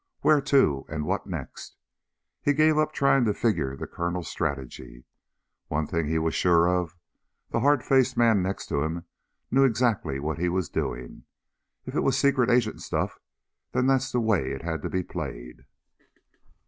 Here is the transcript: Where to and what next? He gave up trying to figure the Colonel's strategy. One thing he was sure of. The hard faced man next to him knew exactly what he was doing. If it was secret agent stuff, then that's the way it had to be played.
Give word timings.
Where 0.21 0.41
to 0.41 0.83
and 0.89 1.05
what 1.05 1.27
next? 1.27 1.77
He 2.41 2.53
gave 2.53 2.75
up 2.75 2.91
trying 2.91 3.23
to 3.25 3.35
figure 3.35 3.77
the 3.77 3.85
Colonel's 3.85 4.29
strategy. 4.31 5.03
One 5.67 5.85
thing 5.85 6.07
he 6.07 6.17
was 6.17 6.33
sure 6.33 6.67
of. 6.67 6.97
The 7.51 7.59
hard 7.59 7.83
faced 7.83 8.17
man 8.17 8.41
next 8.41 8.65
to 8.69 8.81
him 8.81 9.05
knew 9.51 9.63
exactly 9.63 10.19
what 10.19 10.39
he 10.39 10.49
was 10.49 10.69
doing. 10.69 11.25
If 11.85 11.93
it 11.93 12.01
was 12.01 12.17
secret 12.17 12.49
agent 12.49 12.81
stuff, 12.81 13.19
then 13.73 13.85
that's 13.85 14.11
the 14.11 14.19
way 14.19 14.51
it 14.53 14.63
had 14.63 14.81
to 14.81 14.89
be 14.89 15.03
played. 15.03 15.65